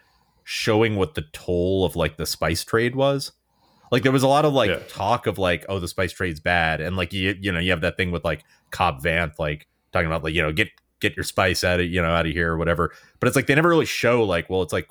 [0.44, 3.32] showing what the toll of like the spice trade was
[3.92, 4.80] like there was a lot of like Yeah.
[4.88, 6.82] talk of like oh the spice trade's bad.
[6.82, 10.08] And like you you know you have that thing with like cobb vanth like talking
[10.08, 12.52] about like you know get get your spice out of you know out of here
[12.54, 12.94] or whatever.
[13.20, 14.88] But it's like they never really show like well it's like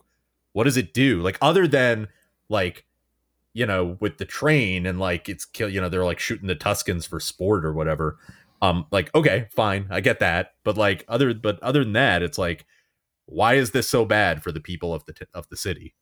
[0.52, 1.20] what does it do?
[1.22, 2.08] Like other than
[2.48, 2.84] like
[3.54, 6.54] you know with the train and like it's kill you know they're like shooting the
[6.54, 8.18] tuscans for sport or whatever.
[8.62, 10.52] Um like okay fine i get that.
[10.64, 12.66] But like other but other than that it's like
[13.26, 15.94] why is this so bad for the people of the t- of the city?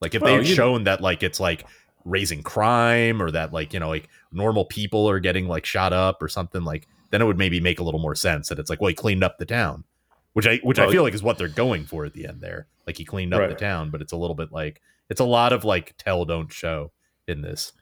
[0.00, 1.64] Like if Well, they had shown that like it's like
[2.04, 6.22] raising crime or that like you know like normal people are getting like shot up
[6.22, 8.80] or something like then it would maybe make a little more sense that it's like
[8.80, 9.84] well he cleaned up the town
[10.32, 12.66] which i which i feel like is what they're going for at the end there
[12.86, 15.52] like he cleaned up the town but it's a little bit like it's a lot
[15.52, 16.92] of like tell don't show
[17.26, 17.72] in this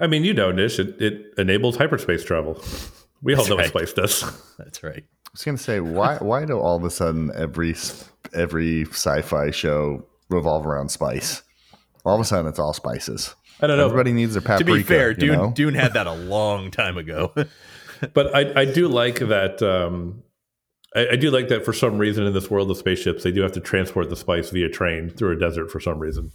[0.00, 2.62] I mean, you know, Nish, it, it enables hyperspace travel.
[3.20, 3.74] We all That's know right.
[3.74, 4.54] what space does.
[4.58, 7.74] that's right I was gonna say why why do all of a sudden every
[8.32, 11.42] every sci-fi show revolve around spice?
[12.04, 13.34] All of a sudden it's all spices.
[13.60, 13.86] I don't know.
[13.86, 15.52] Everybody needs a To be fair, Dune know?
[15.52, 17.34] Dune had that a long time ago.
[18.14, 19.62] but I, I do like that.
[19.62, 20.22] Um,
[20.94, 23.42] I, I do like that for some reason in this world of spaceships, they do
[23.42, 26.30] have to transport the spice via train through a desert for some reason.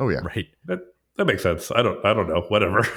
[0.00, 0.20] Oh yeah.
[0.20, 0.46] right.
[0.66, 0.80] That
[1.16, 1.70] that makes sense.
[1.70, 2.42] I don't I don't know.
[2.48, 2.86] Whatever.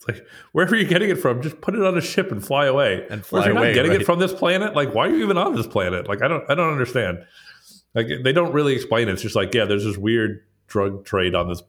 [0.00, 2.66] It's like wherever you're getting it from, just put it on a ship and fly
[2.66, 3.04] away.
[3.10, 4.00] And fly you're not getting right.
[4.00, 6.08] it from this planet, like why are you even on this planet?
[6.08, 7.24] Like I don't I don't understand.
[7.96, 9.14] Like they don't really explain it.
[9.14, 11.62] It's just like yeah, there's this weird drug trade on this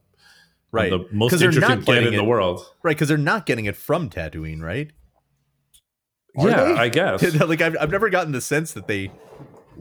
[0.71, 0.93] Right.
[0.93, 2.61] on the most interesting planet in the world.
[2.83, 4.91] Right, because they're not getting it from Tatooine, right?
[6.37, 6.73] Are yeah, they?
[6.73, 7.33] I guess.
[7.39, 9.11] like I've, I've never gotten the sense that they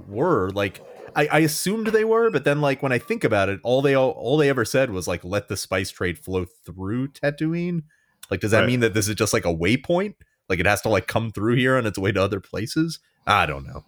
[0.07, 0.81] were like
[1.15, 3.95] I, I assumed they were, but then like when I think about it, all they
[3.95, 7.83] all, all they ever said was like let the spice trade flow through Tatooine.
[8.31, 8.67] Like, does that Right.
[8.67, 10.15] mean that this is just like a waypoint?
[10.49, 13.01] Like it has to like come through here on its way to other places?
[13.27, 13.85] I don't know.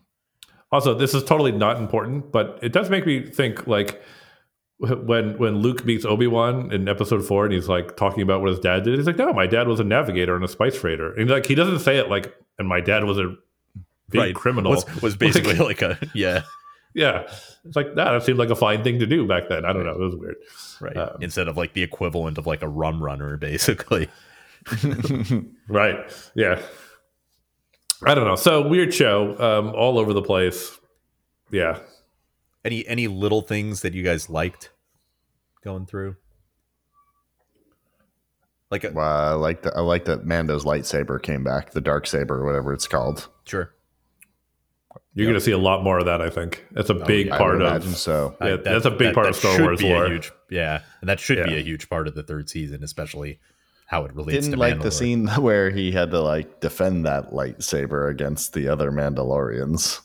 [0.73, 4.03] Also, this is totally not important, but it does make me think like
[5.05, 8.51] when when Luke meets Obi Wan in Episode Four, and he's like talking about what
[8.51, 8.97] his dad did.
[8.97, 11.55] He's like, "No, my dad was a navigator and a spice trader." And like he
[11.55, 13.37] doesn't say it like, "And my dad was a
[14.09, 14.35] big Right.
[14.35, 16.43] criminal." Was, was basically like a yeah,
[16.95, 17.23] yeah,
[17.65, 19.65] it's like nah, that seemed like a fine thing to do back then.
[19.67, 20.37] I don't know, it was weird.
[20.81, 20.97] right.
[20.97, 24.09] Um, Instead of like the equivalent of like a rum runner, basically.
[25.69, 25.97] Right?
[26.35, 26.61] Yeah.
[28.05, 28.37] I don't know.
[28.37, 30.77] So weird show, um, all over the place.
[31.51, 31.79] Yeah.
[32.65, 34.71] Any any little things that you guys liked
[35.65, 36.17] going through?
[38.71, 39.77] Like a, Well, I like that.
[39.77, 43.29] I like that Mando's lightsaber came back, the dark saber, or whatever it's called.
[43.45, 43.75] sure.
[45.15, 46.65] You're going to see a lot more of that, I think.
[46.71, 48.37] That's a big I part would of so.
[48.41, 50.09] Yeah, I- that's a big part of Star Wars be lore.
[50.09, 53.41] huge, yeah, and that should be a huge part of the third season, especially
[53.87, 57.31] how it relates Didn't to like the scene where he had to like defend that
[57.33, 60.01] lightsaber against the other Mandalorians.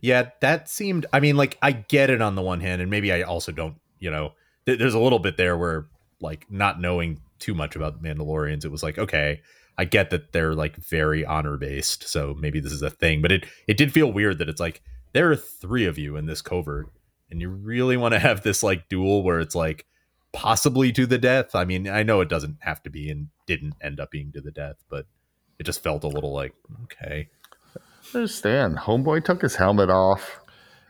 [0.00, 1.06] Yeah, that seemed.
[1.12, 3.76] I mean, like I get it on the one hand, and maybe I also don't.
[3.98, 4.32] You know,
[4.66, 5.86] th- there's a little bit there where,
[6.20, 9.40] like, not knowing too much about Mandalorians, it was like, okay,
[9.76, 13.22] I get that they're like very honor based, so maybe this is a thing.
[13.22, 16.26] But it it did feel weird that it's like there are three of you in
[16.26, 16.88] this covert,
[17.30, 19.86] and you really want to have this like duel where it's like
[20.32, 21.54] possibly to the death.
[21.54, 24.40] I mean, I know it doesn't have to be, and didn't end up being to
[24.40, 25.06] the death, but
[25.58, 26.52] it just felt a little like
[26.84, 27.28] okay.
[28.14, 28.76] I understand.
[28.78, 30.40] Homeboy took his helmet off.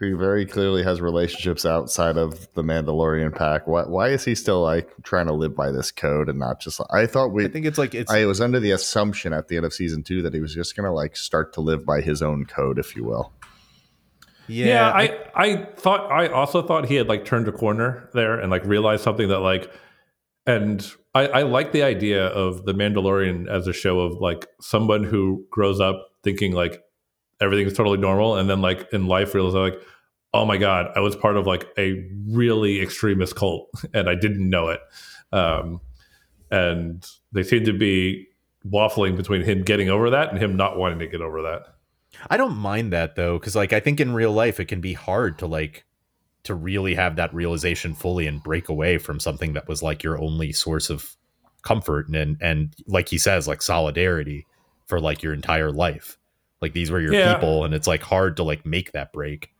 [0.00, 3.66] He very clearly has relationships outside of the Mandalorian pack.
[3.66, 6.80] Why, why is he still like trying to live by this code and not just?
[6.90, 7.44] I thought we.
[7.44, 10.04] I think it's like it's I was under the assumption at the end of season
[10.04, 12.94] two that he was just gonna like start to live by his own code, if
[12.94, 13.32] you will.
[14.46, 18.38] Yeah, Yeah, I, I thought I also thought he had like turned a corner there
[18.38, 19.68] and like realized something that like
[20.46, 25.02] and I, I like the idea of the Mandalorian as a show of like someone
[25.02, 26.80] who grows up thinking like
[27.40, 29.80] everything's totally normal and then like in life realizes like,
[30.34, 34.48] oh my God, I was part of like a really extremist cult and I didn't
[34.48, 34.80] know it.
[35.32, 35.80] Um
[36.50, 38.26] and they seem to be
[38.66, 41.74] waffling between him getting over that and him not wanting to get over that.
[42.30, 44.94] I don't mind that though, because like I think in real life it can be
[44.94, 45.84] hard to like
[46.44, 50.18] to really have that realization fully and break away from something that was like your
[50.18, 51.16] only source of
[51.62, 54.46] comfort and, and like he says, like solidarity
[54.86, 56.16] for like your entire life.
[56.60, 57.34] Like these were your Yeah.
[57.34, 59.50] people, and it's like hard to like make that break.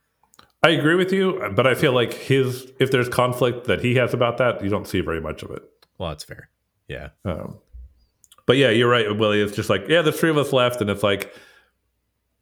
[0.63, 4.13] I agree with you, but I feel like his if there's conflict that he has
[4.13, 5.63] about that, you don't see very much of it.
[5.99, 6.49] Well, that's fair.
[6.89, 7.11] Yeah.
[7.25, 7.59] Um,
[8.47, 9.41] but yeah, you're right, Willie.
[9.41, 11.33] It's just like yeah, there's three of us left, and it's like,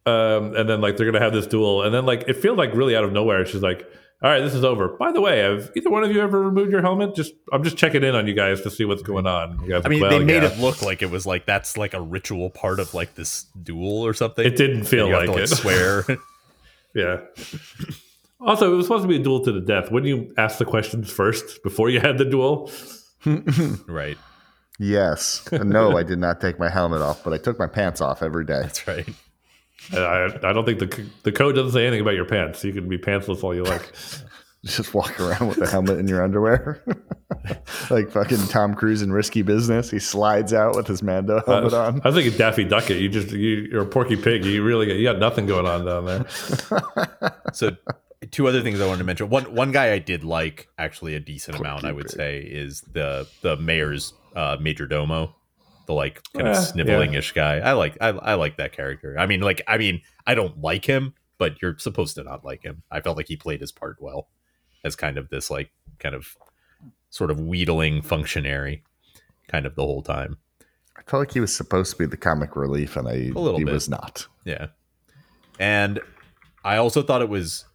[0.07, 2.73] um, and then like they're gonna have this duel, and then like it feels like
[2.73, 3.45] really out of nowhere.
[3.45, 3.85] She's like,
[4.23, 4.87] all right, this is over.
[4.87, 7.13] By the way, have either one of you ever removed your helmet?
[7.15, 9.59] Just I'm just checking in on you guys to see what's going on.
[9.63, 11.45] You guys I like, mean, "Well, they made yeah." it look like it was like
[11.45, 14.45] that's like a ritual part of like this duel or something.
[14.45, 15.47] It didn't feel You have like it.
[15.47, 16.03] Swear.
[16.95, 17.17] Yeah.
[18.39, 19.91] Also, it was supposed to be a duel to the death.
[19.91, 22.71] Wouldn't you ask the questions first before you had the duel?
[23.87, 24.17] right.
[24.79, 25.47] Yes.
[25.51, 28.45] no, I did not take my helmet off, but I took my pants off every
[28.45, 28.61] day.
[28.61, 29.07] That's right.
[29.93, 32.63] I, I don't think the the code doesn't say anything about your pants.
[32.63, 33.91] You can be pantsless all you like.
[34.65, 36.83] Just walk around with a helmet in your underwear,
[37.89, 39.89] like fucking Tom Cruise in Risky Business.
[39.89, 41.87] He slides out with his Mando helmet on.
[41.87, 42.97] I think was thinking Daffy Ducket.
[42.99, 44.43] You just you, you're a Porky Pig.
[44.43, 47.31] You really got, you got nothing going on down there.
[47.53, 47.77] so
[48.31, 49.29] two other things I wanted to mention.
[49.29, 52.15] One one guy I did like actually a decent amount, I would Pig.
[52.15, 55.35] say, is the the mayor's uh major domo.
[55.87, 57.57] The like kind of Eh, sniveling ish guy.
[57.57, 59.17] I like I, I like that character.
[59.17, 62.61] I mean, like I mean, I don't like him, but you're supposed to not like
[62.63, 62.83] him.
[62.91, 64.27] I felt like he played his part well
[64.83, 66.35] as kind of this like kind of
[67.09, 68.83] sort of wheedling functionary
[69.47, 70.37] kind of the whole time.
[70.97, 73.57] I felt like he was supposed to be the comic relief, and I A little
[73.57, 73.73] he bit.
[73.73, 74.27] was not.
[74.43, 74.67] Yeah.
[75.59, 75.99] And
[76.65, 77.65] I also thought it was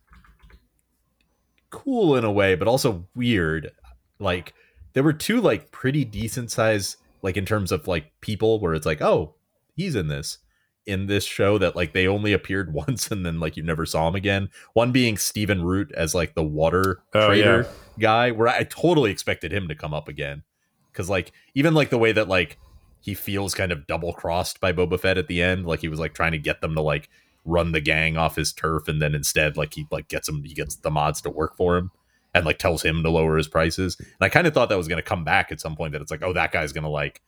[1.70, 3.70] cool in a way, but also weird.
[4.18, 4.54] like
[4.92, 8.86] there were two like pretty decent size like in terms of like people where it's
[8.86, 9.34] like oh
[9.74, 10.38] he's in this.
[10.84, 14.08] In this show that like they only appeared once and then like you never saw
[14.08, 14.48] him again.
[14.72, 17.68] One being Stephen Root as like the water Oh, trader yeah.
[17.98, 20.42] guy where I totally expected him to come up again.
[20.90, 22.58] Because like even like the way that like
[23.00, 26.00] he feels kind of double crossed by Boba Fett at the end like he was
[26.00, 27.08] like trying to get them to like
[27.44, 30.54] run the gang off his turf and then instead like he like gets him he
[30.54, 31.90] gets the mods to work for him
[32.34, 34.88] and like tells him to lower his prices and I kind of thought that was
[34.88, 36.90] going to come back at some point that it's like oh that guy's going to
[36.90, 37.22] like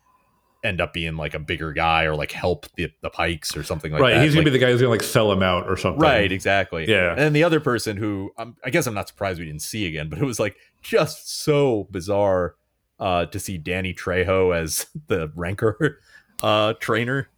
[0.65, 3.93] end up being like a bigger guy or like help the, the Pykes or something
[3.93, 4.11] like right.
[4.13, 4.25] that Right.
[4.25, 6.01] He's gonna be the guy who's gonna like sell him out or something.
[6.01, 6.89] Right, exactly.
[6.89, 7.11] Yeah.
[7.11, 9.87] And then the other person who um, I guess I'm not surprised we didn't see
[9.87, 12.57] again, but it was like just so bizarre
[12.99, 16.01] uh, to see Danny Trejo as the Rancor
[16.43, 17.29] uh, trainer.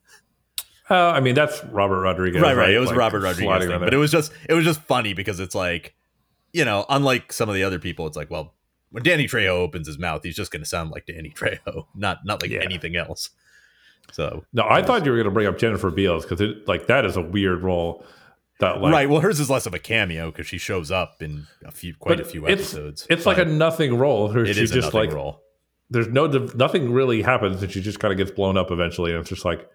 [0.89, 2.41] Uh, I mean, that's Robert Rodriguez.
[2.41, 2.71] right, right.
[2.71, 5.41] It was Like, Robert Rodriguez, thing, but it was just it was just funny because
[5.41, 5.97] it's like,
[6.57, 8.55] you know, unlike some of the other people, it's like, well,
[8.91, 12.19] when Danny Trejo opens his mouth, he's just going to sound like Danny Trejo, not
[12.25, 12.63] not like Yeah.
[12.63, 13.31] anything else.
[14.13, 17.05] So No, I thought you were gonna bring up Jennifer Beals because it like that
[17.05, 18.05] is a weird role.
[18.61, 21.47] That like right, well, hers is less of a cameo because she shows up in
[21.65, 23.07] a few, quite a few it's- episodes.
[23.11, 24.29] It's like a nothing role.
[24.29, 25.43] Her, it she is just nothing like role.
[25.91, 29.21] there's no nothing really happens, and she just kind of gets blown up eventually, and
[29.21, 29.69] it's just like,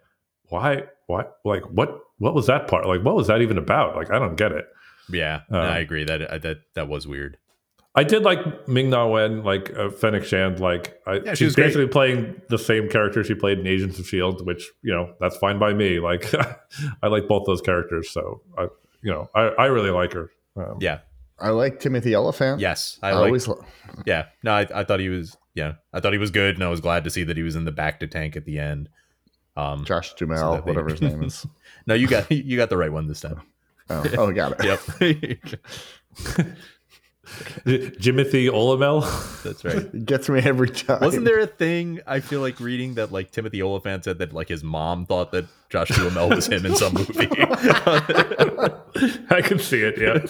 [0.45, 2.87] why, why, like what, what was that part?
[2.87, 3.95] Like, what was that even about?
[3.95, 4.65] Like, I don't get it.
[5.09, 7.37] Yeah, no, I agree that uh, that that was weird.
[7.93, 11.47] I did like Ming Na Wen, like uh, Fennec Shand, like I, Yeah, she she's
[11.47, 11.63] was great.
[11.65, 15.35] basically playing the same character she played in Agents of Shield, which you know that's
[15.37, 15.99] fine by me.
[16.11, 16.33] Like
[17.03, 18.67] I like both those characters, so I,
[19.01, 20.29] you know, I, I really like her.
[20.55, 20.99] Um, Yeah.
[21.39, 22.59] I like Timothy Olyphant.
[22.61, 23.25] Yes, I, I, like.
[23.25, 23.47] always.
[23.47, 23.65] lo-
[24.05, 25.35] yeah, no, I, I thought he was.
[25.55, 27.55] Yeah, I thought he was good, and I was glad to see that he was
[27.55, 28.87] in the bacta tank at the end.
[29.57, 31.45] Um, Josh So Jamel, that they- whatever his name is.
[31.87, 33.41] no, you got you got the right one this time.
[33.91, 34.65] Oh, oh got it.
[34.65, 34.79] Yep,
[37.65, 39.43] Jimothy Olamel.
[39.43, 39.75] that's right.
[39.77, 40.99] It gets me every time.
[41.01, 42.01] Wasn't there a thing?
[42.05, 45.45] I feel like reading that like Timothy Olyphant said that like his mom thought that
[45.69, 47.27] Josh Duhamel was him in some movie.
[49.29, 49.97] I can see it.
[49.97, 50.25] Yeah.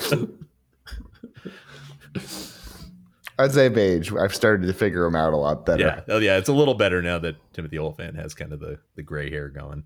[3.40, 5.82] As I've aged, I've started to figure him out a lot better.
[5.82, 8.78] yeah, oh yeah, it's a little better now that Timothy Olyphant has kind of the
[8.96, 9.84] the gray hair going.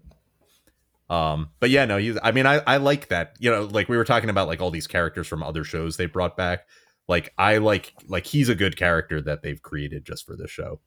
[1.09, 2.17] Um, but yeah, no, he's.
[2.23, 3.35] I mean, I I like that.
[3.39, 6.07] You know, like we were talking about like all these characters from other shows they
[6.07, 6.65] brought back.
[7.07, 10.79] Like I like like he's a good character that they've created just for this show.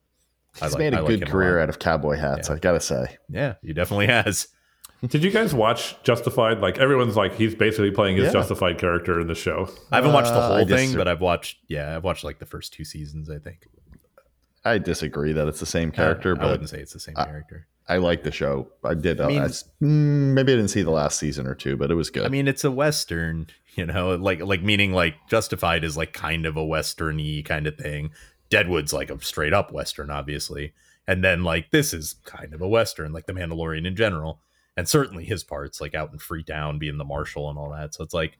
[0.61, 1.63] I He's like- made I a like good him career lot.
[1.65, 2.49] out of cowboy hats.
[2.49, 2.57] Yeah.
[2.57, 3.17] I gotta say.
[3.29, 4.49] Yeah, he definitely has.
[5.07, 6.59] Did you guys watch Justified?
[6.59, 8.33] Like everyone's like he's basically playing his Yeah.
[8.33, 9.69] Justified character in the show.
[9.93, 11.59] I haven't watched the Uh, whole I thing, but I've watched.
[11.69, 13.31] Yeah, I've watched like the first two seasons.
[13.31, 13.69] I think.
[14.65, 17.27] I disagree that it's the same character, I but wouldn't say it's the same I-
[17.27, 17.69] character.
[17.89, 18.69] I like the show.
[18.85, 19.21] I did.
[19.21, 21.95] I mean- I mm, maybe I didn't see the last season or two, but it
[21.95, 22.25] was good.
[22.27, 23.47] I mean, it's a western,
[23.77, 27.77] you know, like like meaning like Justified is like kind of a westerny kind of
[27.77, 28.11] thing.
[28.51, 30.73] Deadwood's like a straight up western, obviously,
[31.07, 34.41] and then like this is kind of a western, like The Mandalorian in general,
[34.77, 37.95] and certainly his parts, like out in Freetown, being the marshal and all that.
[37.95, 38.37] So it's like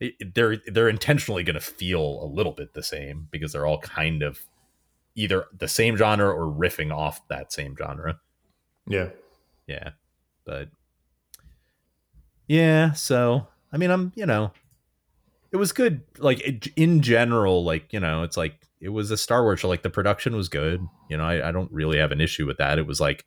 [0.00, 3.80] it- they're they're intentionally going to feel a little bit the same because they're all
[3.80, 4.40] kind of
[5.14, 8.20] either the same genre or riffing off that same genre.
[8.86, 9.08] Yeah.
[9.66, 9.90] Yeah.
[10.44, 10.68] But
[12.48, 14.52] yeah, so I mean, I'm, you know,
[15.52, 19.16] it was good like it, in general like, you know, it's like it was a
[19.16, 20.80] Star Wars show like the production was good.
[21.10, 22.78] You know, I, I don't really have an issue with that.
[22.78, 23.24] It was like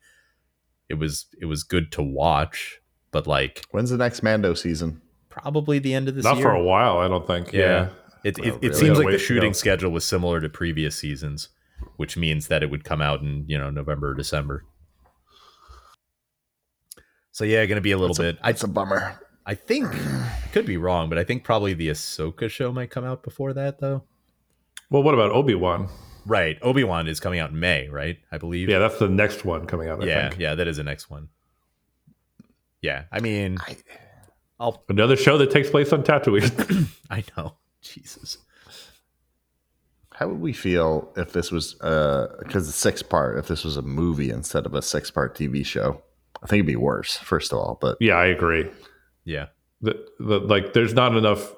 [0.88, 5.02] it was it was good to watch, but like When's the next Mando season?
[5.28, 6.42] probably the end of this Not year.
[6.46, 7.52] for a while, I don't think.
[7.52, 7.60] Yeah.
[7.60, 7.88] Yeah.
[8.24, 8.74] It, Well, it, it really?
[8.74, 11.48] seems like the shooting schedule was similar to previous seasons,
[11.96, 14.64] which means that it would come out in, you know, November or December.
[17.32, 18.38] So yeah, gonna be a little That's bit.
[18.42, 19.20] I It's a bummer.
[19.46, 23.04] I think I could be wrong, but I think probably the Ahsoka show might come
[23.04, 24.02] out before that though.
[24.90, 25.88] Well, what about Obi Wan?
[26.26, 26.58] Right.
[26.62, 28.18] Obi Wan is coming out in May, right?
[28.30, 28.68] I believe.
[28.68, 30.02] Yeah, that's the next one coming out.
[30.02, 30.40] I yeah, think.
[30.40, 31.28] yeah, that is the next one.
[32.82, 33.04] Yeah.
[33.12, 33.76] I mean I-
[34.58, 36.86] I'll Another show that takes place on Tatooine.
[37.10, 37.54] I know.
[37.80, 38.36] Jesus.
[40.12, 43.38] How would we feel if this was uh, because the six part?
[43.38, 46.02] If this was a movie instead of a six part TV show,
[46.42, 47.16] I think it'd be worse.
[47.18, 48.68] First of all, but yeah, I agree.
[49.24, 49.46] Yeah.
[49.82, 51.54] The, the, like, there's not enough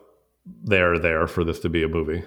[0.65, 2.25] there there for this to be a movie.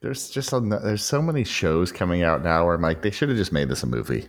[0.00, 3.28] there's just a, there's so many shows coming out now where I'm like, they should
[3.28, 4.28] have just made this a movie.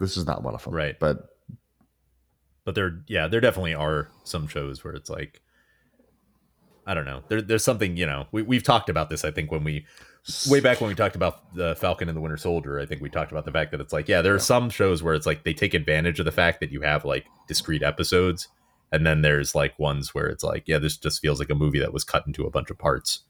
[0.00, 0.98] This is not one of them, Right.
[0.98, 1.28] But
[2.64, 5.40] but there yeah there definitely are some shows where it's like
[6.86, 9.50] i don't know there, there's something you know we, we've talked about this i think
[9.50, 9.86] when we
[10.48, 13.08] way back when we talked about the falcon and the winter soldier i think we
[13.08, 15.44] talked about the fact that it's like yeah there are some shows where it's like
[15.44, 18.48] they take advantage of the fact that you have like discrete episodes
[18.92, 21.78] and then there's like ones where it's like yeah this just feels like a movie
[21.78, 23.24] that was cut into a bunch of parts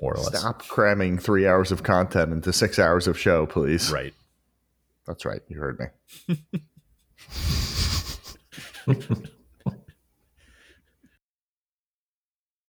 [0.00, 0.40] more or less.
[0.40, 3.90] Stop cramming three hours of content into six hours of show, please.
[3.90, 4.14] Right.
[5.06, 5.40] That's right.
[5.48, 5.80] You heard
[6.26, 6.36] me.